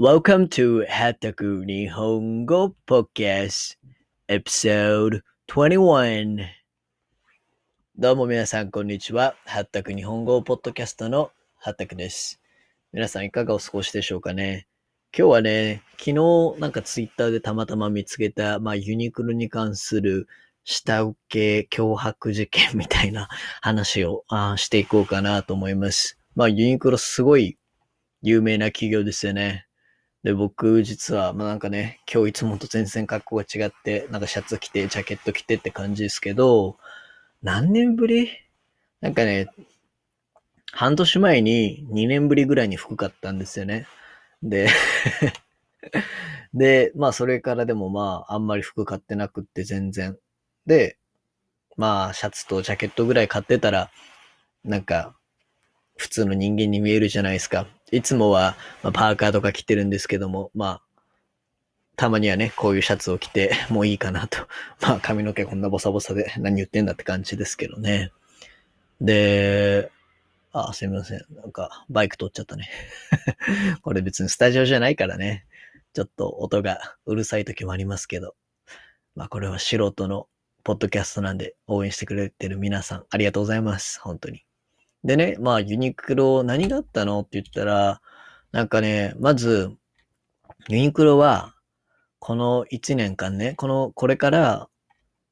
[0.00, 3.76] Welcome to はたく日本語 Podcast
[4.28, 6.38] Episode 21
[7.98, 9.34] どうも皆さんこんにちは。
[9.44, 12.40] はったく日本語ポッドキャストのはったくです。
[12.94, 14.66] 皆さんいかがお過ごしでしょうかね？
[15.14, 16.14] 今日はね、昨日
[16.58, 20.28] なんかツイッターでたまたま見つけた、まあユニクロに関する
[20.64, 23.28] 下請け脅迫事件みたいな
[23.60, 26.18] 話をあしていこうかなと思います。
[26.34, 27.58] まあユニクロすごい
[28.22, 29.66] 有名な企業ですよね。
[30.22, 36.76] で、僕実は、まあなんかね、今日いつもと全然格好が違って、なんかシャツ着て、ジャケット着てって感じですけど、
[37.42, 38.30] 何年ぶり？
[39.00, 39.48] なんかね、
[40.72, 43.86] 半年前に2年ぶりぐらいに服買ったんですよね。
[44.42, 44.68] で、
[46.54, 50.18] で、まあそれからでもまああんまり服買ってなくって全然。
[50.66, 50.98] で、
[51.76, 53.90] まあシャツとジャケットぐらい買ってたら、
[54.64, 55.16] なんか
[55.96, 57.66] 普通の人間に見えるじゃないですか。
[57.92, 60.82] いつもは、まあ、パーカーとか着てるんですけども、まあ、
[61.96, 64.38] たまにはね、こういうシャツを着て もういいかなと。
[64.80, 68.10] まあ髪の毛こんなボサボサで何言ってんだって感じですけどね。
[69.02, 69.90] で、
[70.52, 71.24] あ、すみません。
[71.30, 72.70] なんか、バイク通っちゃったね。
[73.82, 75.44] これ別にスタジオじゃないからね。
[75.92, 78.34] ちょっと音がうるさい時もありますけど。
[79.14, 80.26] まあこれは素人の
[80.64, 84.00] ポッドキャストなんで応援してくれてる皆さんありがとうございます。
[84.00, 84.46] 本当に。
[85.04, 87.20] でね、まあユニクロ何があったの？
[87.20, 88.00] って言ったら、
[88.52, 89.70] なんかね、まず、
[90.68, 91.54] ユニクロは、
[92.18, 94.68] この1年間ね、この、これから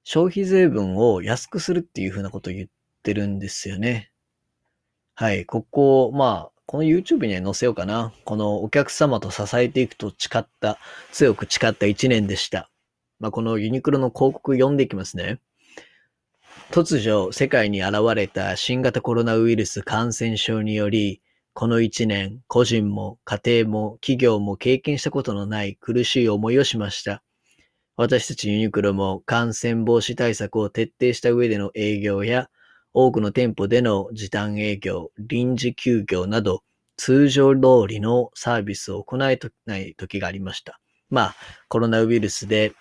[0.05, 2.69] 消費税分を安くするっていうふうなことを言っ
[3.03, 4.11] てるんですよね。
[5.15, 8.15] はい、ここ、まあ、この YouTube には載せようかな。
[8.25, 10.79] このお客様と支えていくと誓った、
[11.13, 12.71] 強く誓った1年でした。
[13.19, 15.41] まあ、このユニクロの広告読んでいきますね。
[16.71, 21.23] 突如、世界に現れた新型コロナウイルス感染症により、
[21.55, 27.23] この1年、個人も家庭も企業も経験したことのない苦しい思いをしました。
[27.97, 32.51] 私たちユニクロも感染防止対策を徹底した上での営業や、
[32.93, 36.63] 多くの店舗での時短営業、臨時休業など、
[36.99, 40.79] 通常通りのサービスを行えない時がありました。
[41.09, 41.37] まあ、
[41.69, 42.75] コロナウイルスで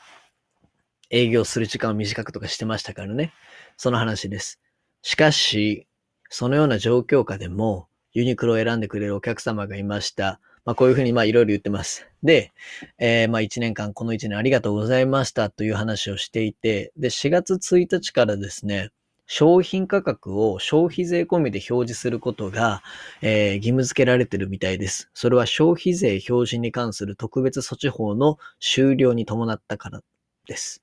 [1.10, 3.32] 営業する時間を短くとかしてましたからね。
[3.78, 4.60] その話です。
[5.02, 5.88] しかし、
[6.30, 10.40] そのような状況下でも、ユニクロを選んでくれるお客様がいました。
[10.66, 12.08] まあ、こういうふうに、まあ、いろいろ言ってます。
[12.24, 12.52] で、
[12.98, 18.90] えーまあ、1年間、この1年ありがとうございましたという話をしていて、で、4月1日からですね、
[19.28, 22.82] 商品価格を消費税込みで表示することが、
[23.22, 25.10] えー義務付けられてるみたいです。
[25.14, 30.02] それは消費税表示に関する特別措置法の終了に伴ったから
[30.48, 30.82] です。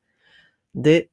[0.74, 1.08] で、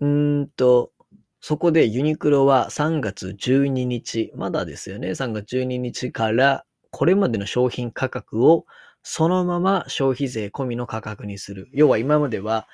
[0.00, 0.92] うーんと、
[1.40, 5.14] そこでユニクロは3月12日、まだですよね。
[5.14, 8.66] 3月12日からこれまでの商品価格を
[9.02, 11.68] そのまま消費税込みの価格にする。
[11.72, 12.66] 要は今までは、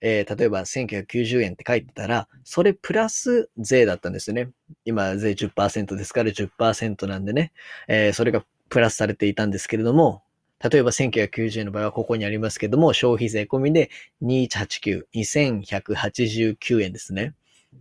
[0.00, 4.50] えー例えば1990円って書いてたら、それプラス税だったんですよね。
[4.84, 7.52] 今税10%ですから10%なんでね、
[7.88, 10.22] えーそれがプラスされていたんですけれども、
[10.60, 13.90] 例えば1990円の場合はここにありますけども、消費税込みで
[14.22, 17.34] 2189、2189円ですね。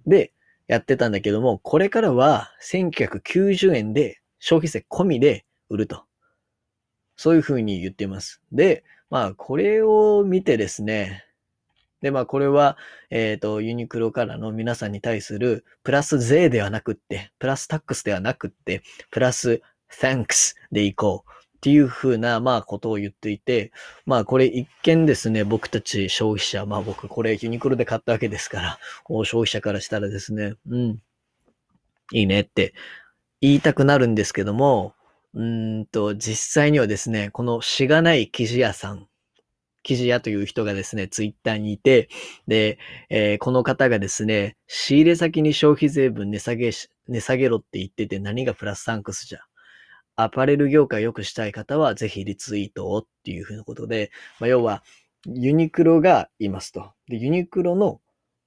[0.05, 0.31] で、
[0.67, 6.03] やってたんだけども、これからは1990円で消費税込みで売ると。
[7.15, 8.41] そういうふうに言っています。
[8.51, 11.23] で、まあ、これを見てですね、
[12.01, 12.77] で、まあ、これは、
[13.09, 23.71] えっ、と、ユニクロからの皆さんに対する、プラス税ではなくって、プラスタックスではなくって、プラス thanks でいこうっていうふうな、まあ、ことを言っていて、
[24.05, 31.01] まあ、これ一見ですね、僕たち消費者、まあ僕、これユニクロで買ったわけですから、消費者からしたらですね、うん、
[32.11, 32.75] いいねって
[33.41, 34.93] 言いたくなるんですけども、
[35.33, 39.07] うんと、実際にはですね、このしがない記事屋さん、
[39.81, 42.09] 記事屋という人がですね、ツイッターにいて、
[42.47, 42.77] で、
[43.09, 49.39] えーこの方がですね、仕入れ先に消費税分値下げし、値下げろって言ってて何がプラスサンクスじゃ。
[50.17, 54.83] アパレル業界を良くしたい方はぜひリツイートをっていうふうなことで、まあ、要は
[55.25, 56.91] ユニクロがいますと。
[57.07, 58.01] で、ユニクロの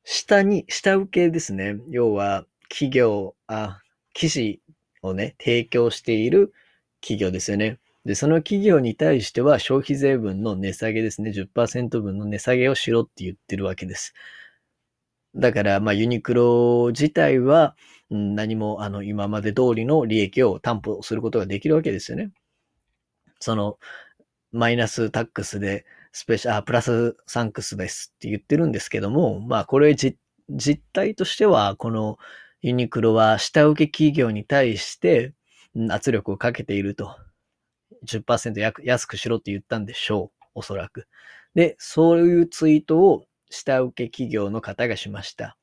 [0.05, 1.77] 下に、下請けですね。
[1.89, 3.81] 要は企業、あ、
[4.13, 4.61] 記事
[5.03, 6.53] をね、提供している
[7.01, 7.79] 企業ですよね。
[8.05, 11.31] で、その企業に対しては消費税分の値下げですね。
[11.31, 14.15] 10%分の値下げをしろって言ってるわけです。
[15.37, 17.77] だから、まあ、ユニクロ自体は、
[18.11, 22.31] 何も、あの、今まで通りの利益を担保することができるわけですよね。
[23.39, 23.79] その、
[24.53, 30.19] マイナスタックスで、スペシャル、プラスサンクスですって言ってるんですけども、まあ、これ実
[30.93, 32.19] 態としては、この
[32.63, 35.33] ユニクロは下請け企業に対して
[35.89, 37.17] 圧力をかけていると
[38.07, 40.45] 10%安くしろって言ったんでしょう。
[40.57, 41.07] おそらく。
[41.55, 45.57] で、そういうツイートを下請け企業の方がしました。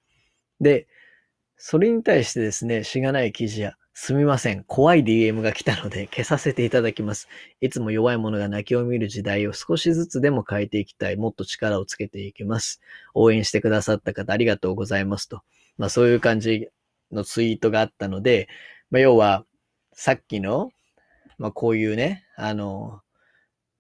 [0.59, 0.88] で、
[1.57, 4.63] それに対してですね、しがない記事や、すみません。
[4.63, 7.27] 怖い DM が来たので消させていただきます。
[7.62, 11.18] いつも弱い者が泣きを見る時代を少しずつでも変えていきたい。
[11.18, 12.80] もっと力をつけていきます。
[13.15, 15.42] 応援してくださった方ありがとうございますと。
[15.80, 16.68] まあそういう感じ
[17.12, 18.48] のツイートがあったので、
[18.92, 19.44] まあ要は
[19.94, 20.69] さっきの、
[21.39, 23.01] まあこういうね、あの、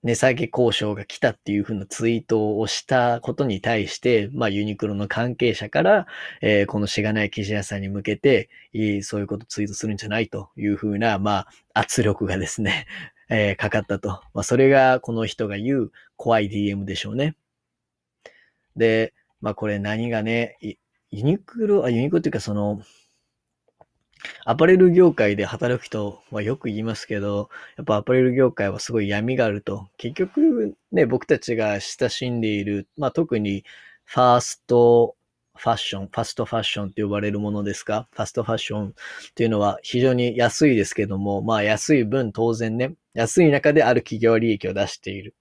[0.07, 6.07] 値下げ交渉が来たっていうふうなツイートをしたことに対して、まあユニクロの関係者から、
[6.41, 8.49] えー、このしがない記事屋さんに向けて、
[9.03, 12.87] そういうことツイートするんじゃないというふうな、まあ圧力がですね、
[13.29, 14.21] えー、かかったと。
[14.33, 17.35] まあそれがこの人が言う怖い DM でしょうね。
[18.77, 20.77] で、まあこれ何がね、ユ
[21.23, 22.81] ニクロ、あ、ユニクロっていうかその、
[24.45, 29.87] アパレル業界で働く人はよく言いますけど、やっぱアパレル業界はすごい闇があると。
[29.97, 33.63] 結局ね、僕たちが親しんでいる、まあ特に
[34.05, 35.15] ファースト
[35.55, 38.07] ファッション、ファストファッションって呼ばれるものですか？
[38.11, 38.93] ファストファッションっ
[39.33, 45.35] ていうのは非常に安いですけども、まあ安い分当然ね、安い中である企業利益を出している。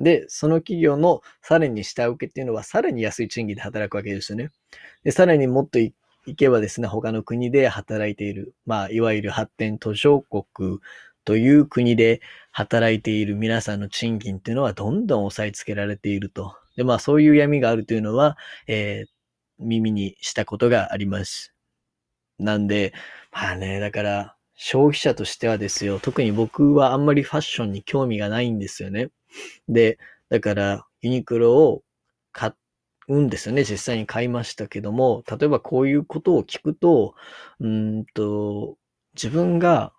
[0.00, 4.50] で、その企業のさらに下請けっていうのはさらに安い賃金で働くわけですよね。
[5.04, 5.78] で、さらにもっと
[6.26, 10.78] 行けばですね、他の国で働いている、まあ、いわゆる発展途上国
[11.24, 12.20] という国で
[12.50, 16.56] 働いている皆さんの賃金っていうのはどんどん押さえつけられていると。
[16.76, 18.36] で、まあ、そういう闇があるというのは、
[18.66, 19.10] えー、
[19.58, 21.54] 耳にしたことがあります。
[22.38, 22.92] なんで、
[23.32, 29.10] まあね、だから、消費者としてはですよ、特に僕はあんまりファッションに興味がないんですよね。
[29.68, 31.82] で、だから、ユニクロを
[32.32, 32.52] 買っ
[33.18, 33.64] うんですよね。
[33.64, 37.14] 実際に買いましたけども、例えばこういうことを聞くと、
[37.60, 38.76] うんと、
[39.14, 39.92] 自分が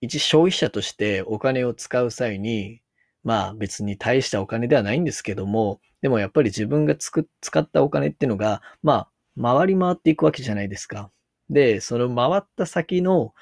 [0.00, 2.80] 一消費者としてお金を使う際に、
[3.24, 11.10] まあ別に大したお金ではないんですけども、でもやっぱり自分がつく使ったお金っていうのが、まあ回り回っていくわけじゃないですか。
[11.50, 13.32] で、その回った先の、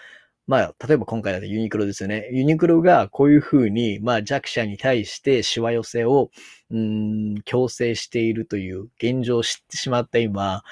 [0.47, 2.29] まあ、例えば今回だとユニクロですよね。
[2.33, 6.31] ユニクロがこういうふうに、まあ弱者に対してしわ寄せを、
[6.71, 10.63] うん、強制しているという現状を知ってしまった今、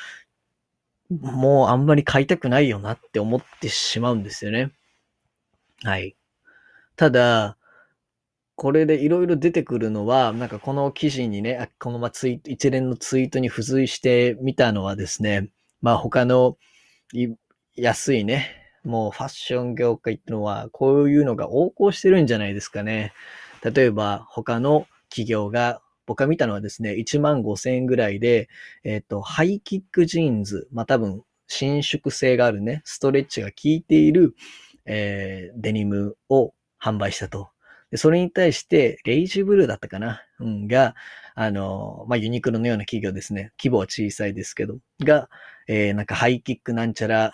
[1.11, 4.73] もうあんまり買いたくないよなって思ってしまうんですよね。
[5.83, 6.17] はい。
[6.97, 7.57] ただ、
[8.55, 15.49] これでいろいろ出てくるのは、なんかこの記事にね、このまツイ一連のツイートに付随してみたのはですね、
[15.81, 16.59] まあ他の
[17.75, 23.13] 安いね、もうファッション業界ってのは、こういうのが横行してるんじゃないですかね。
[23.63, 28.49] 例えば、他の企業が、僕が見たのはですね、1万5千円ぐらいで、
[28.83, 34.35] えっ、ー、と、ハイキックジーンズ、まあ、多分、伸縮性があるね、ストレッチが効いている、
[34.85, 37.51] えー、デニムを販売したと。
[37.91, 40.95] でそれに対して、レイジブルーだったかなうん、が、
[41.35, 43.53] あの、まあ、ユニクロのような企業ですね。
[43.59, 45.29] 規模は小さいですけど、が、
[45.69, 47.33] えー、なんかハイキックなんちゃら、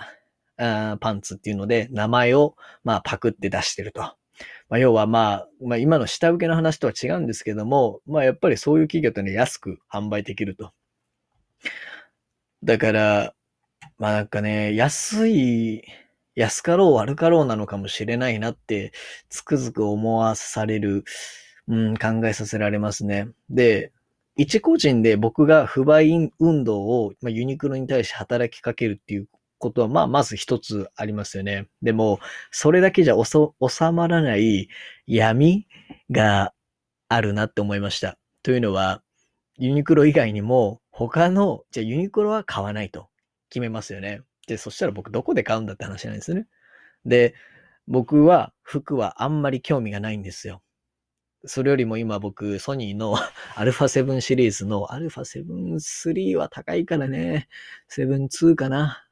[0.58, 4.00] パンツっていうので、名前を、まあ、パクって出してると。
[4.68, 10.72] まあ、要はまあ、まあ、今の下請けの話とは違うんですけども、まあ、やっぱりそういう企業ってね、安く販売できると。
[12.62, 13.34] だから、
[13.98, 15.82] まあなんかね、安い、
[16.34, 18.92] 安かろう悪かろうなのかもしれないなって、
[19.28, 21.04] つくづく思わされる、
[21.68, 23.28] うん、考えさせられますね。
[23.50, 23.92] で、
[24.36, 31.68] 一個人で僕が不買運動を、まあ、ユニクロに対して働きかけるっていうことは、まあ、まず一つありますよね。
[31.82, 33.52] でも、それだけじゃ収
[33.92, 34.68] まらない
[35.06, 35.66] 闇
[36.10, 36.52] が
[37.08, 38.18] あるなって思いました。
[38.42, 39.02] というのは、
[39.56, 43.08] ユニクロ以外にも、他の、じゃあユニクロは買わないと
[43.50, 44.22] 決めますよね。
[44.46, 46.46] で、そしたら僕どこで買うんだって話なんですよね。
[47.04, 47.34] で、
[47.86, 50.62] 僕は服はあんまり興味がないんですよ。
[51.44, 53.16] それよりも今僕、ソニーの
[53.56, 57.48] α7 シリーズの α7-3 は高いからね、
[57.90, 59.07] 7-2かな。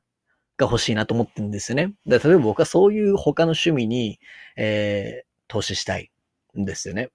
[0.57, 1.95] が欲しいなと思ってるんですよね。
[2.07, 4.19] で例えば僕はそういう他の趣味に、
[4.57, 6.11] えー、投資したい
[6.59, 7.11] んですよね。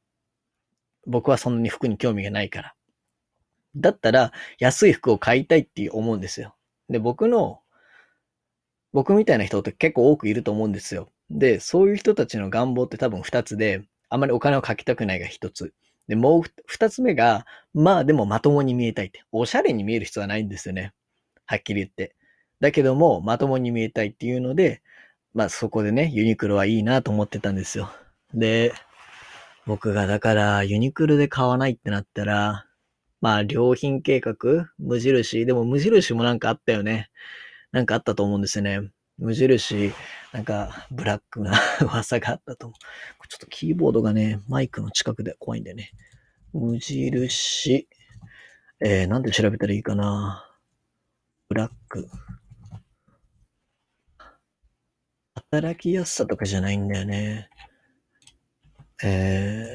[1.07, 2.75] 僕はそんなに服に興味がないから。
[3.75, 6.55] だったら、安い服を買いたいって思うんですよ。
[6.89, 7.61] で、僕の、
[8.93, 11.09] 僕みたいな人って結構多くいると思うんですよ。
[11.29, 15.73] で、そういう人たちの願望って多分二つで、あまりお金をかけたくないが一つ。
[16.07, 19.23] で、もう二つ目が、まあでもまともに見えたいって。
[19.31, 20.93] おしゃれに見える必要はないんですよね。
[21.45, 22.15] はっきり言って。
[22.61, 24.81] だけども、まともに見えたいっていうので、
[25.33, 27.91] まあそこでね、ユニクロはいいなと思ってたんですよ。
[28.33, 28.73] で、
[29.65, 32.65] 僕がだからユニクロで買わないってなったら、
[33.19, 34.35] まあ良品計画
[34.79, 37.09] 無印でも無印もなんかあったよね。
[37.71, 38.91] なんかあったと思うんですよね。
[39.17, 39.93] 無印、
[40.33, 43.27] なんか、ブラックな 噂があったと思う。
[43.27, 45.91] ちょっとキーボードがね、マイクの近くで怖いんでね。
[46.53, 47.87] 無印、
[48.83, 50.49] えー、なんで調べたらいいかな。
[51.49, 52.07] ブラック。
[55.53, 57.49] 働きやすさとかじゃないんだよね。
[59.03, 59.67] え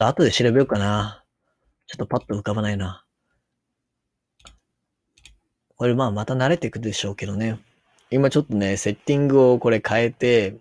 [0.00, 1.22] ー、後で調べようかな。
[1.86, 3.04] ちょっとパッと浮かばないな。
[5.76, 7.60] これまあまた慣れていくでしょうけどね。
[8.10, 10.56] 今ちょっとね、セッティングをこれ変えて、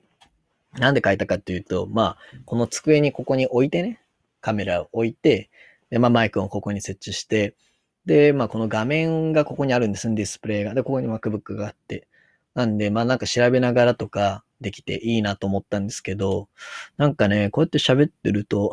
[0.73, 3.99] なんで変えたかっていうと、まあ、この机にここに置いてね、
[4.41, 5.49] カメラを置いて、
[5.89, 7.55] で、まあマイクをここに設置して、
[8.05, 10.75] で、まあこの画面がここにあるんですね、ディスプレイが。
[10.75, 12.07] で、ここに MacBook があって。
[12.53, 16.49] なんで、まあなんか調べながらとかできていいなと思ったんですけど、
[16.97, 18.71] なんかね、こうやって喋ってると、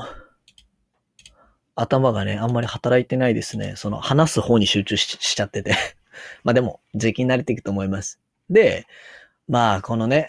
[1.75, 3.75] 頭がね、あんまり働いてないですね。
[3.77, 5.77] その話す方に集中しちゃってて
[6.43, 8.21] まあでも、時期に慣れていくと思います。
[8.51, 8.87] で、
[9.47, 10.29] まあ、このね、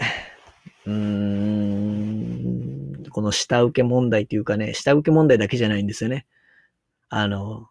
[0.86, 6.26] うーん、この下請け問題っていうかね、下請け問題だけじゃないんですよね。
[7.10, 7.68] あの、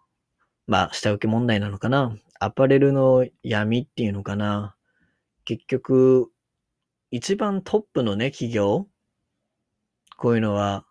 [0.66, 2.16] まあ、下請け問題なのかな。
[2.40, 4.74] アパレルの闇っていうのかな。
[5.48, 6.30] 結局、
[7.10, 8.86] 一番トップのね、企業？
[10.18, 10.84] こういうのは、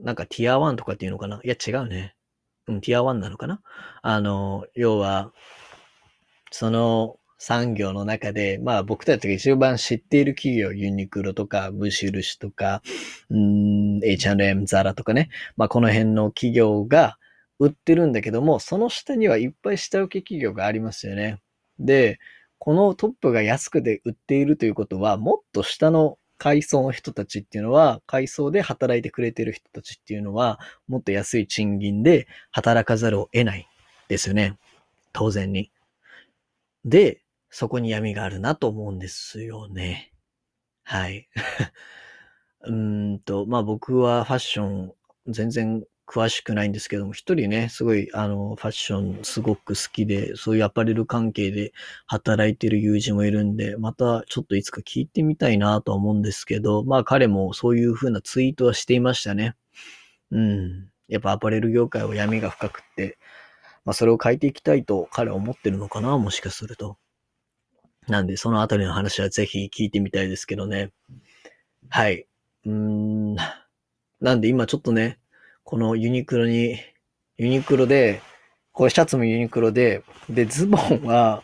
[0.00, 1.40] なんかティア1とかっていうのかな？
[1.44, 2.16] いや、違うね。
[2.66, 3.60] うん、ティア1なのかな？
[4.02, 5.30] あの、要は、
[6.50, 12.82] その産業の中で、まあ僕たちが一番知っている企業、ユニクロとか、無印とか、
[13.30, 17.18] うん、H&M、ザラとかね、まあこの辺の企業が
[17.60, 21.40] 売ってるんだけども、その下にはいっぱい下請け企業がありますよね。
[21.78, 22.18] で、
[22.64, 33.66] このトップが安くで売っているということは、もっと下の階層の人たちっていうのは、階層で働いてくれてる人たちっていうのは、もっと安い賃金で働かざるを得ない
[34.06, 34.56] ですよね。
[35.12, 35.72] 当然に。
[36.84, 40.12] で、そこに闇があるなと思うんですよね。
[40.84, 41.28] はい。
[42.62, 44.94] うんと、まあ僕はファッション
[45.26, 51.72] 全然詳しくないんですけども、一人ね、すごい、あの、ファッションすごく好きで、そういうアパレル関係で
[52.06, 59.56] 働いてる友人もいるんで、またちょっといつか聞いてみたいなと思うんですけど、まあ彼もそういう風なツイートはしていましたね。
[60.30, 60.88] うん。
[61.08, 63.16] やっぱアパレル業界は闇が深くって、
[63.84, 66.98] まあ、それを変えていきたいと彼は思ってるのかな、もしかすると。
[68.06, 70.92] なんで、そのあたりの話はぜひ聞いてみたいですけどね。
[71.88, 72.26] はい。
[72.66, 73.36] うーん。
[74.20, 75.18] なんで今ちょっとね、
[75.64, 76.78] このユニクロに、
[77.36, 78.20] ユニクロで、
[78.72, 81.42] これシャツもユニクロで、で、ズボンは、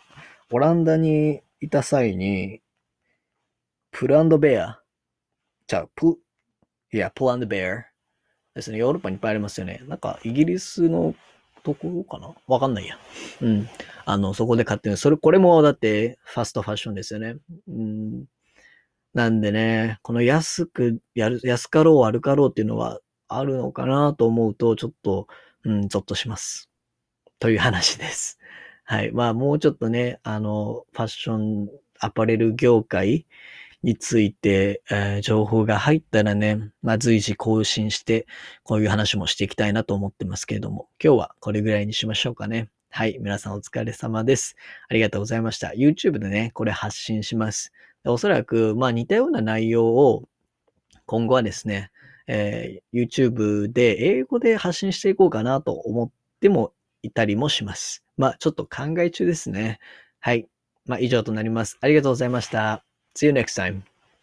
[0.50, 2.60] オランダにいた際に、
[3.90, 4.80] プルベア、
[5.66, 6.18] じゃあ、プ、
[6.92, 7.84] いや、プルベア
[8.54, 8.78] ですね。
[8.78, 9.82] ヨーロッパにいっぱいありますよね。
[9.86, 11.14] なんか、イギリスの
[11.62, 12.34] ところかな？
[12.46, 12.98] わかんないや。
[13.42, 13.68] うん。
[14.04, 14.96] あの、そこで買ってる。
[14.96, 17.36] それ、これもだってファストファッションですよね。
[17.68, 18.24] うん。
[19.12, 25.28] なんでね、この安く、やる、安かろう悪かろうっていうのはあるのかなと思うと、ちょっと、
[25.64, 26.70] うん、ゾッとします。
[27.38, 28.38] という話です。
[28.84, 29.12] はい。
[29.12, 31.68] まあ、もうちょっとね、あの、ファッション、
[32.00, 33.26] アパレル業界
[33.82, 38.26] について、えー、情報が入ったらね、まあ、随時更新して、
[38.62, 42.70] こういう話もしていきたいなと思ってますけれども、今日はこれぐらいにしましょうかね。
[42.90, 43.18] はい。
[43.20, 44.56] 皆さんお疲れ様です。
[44.88, 45.68] ありがとうございました。
[45.68, 47.72] YouTube でね、これ発信します。
[48.04, 50.28] おそらく、まあ似たような内容を
[51.04, 51.90] 今後はですね、
[52.28, 58.04] えー、YouTube で英語で発信していこうかなと思ってもいたりもします。
[58.16, 59.80] まあちょっと考え中ですね。
[60.20, 60.46] はい。
[60.86, 61.78] まあ以上となります。
[61.80, 62.84] ありがとうございました。
[63.16, 63.87] See you next time.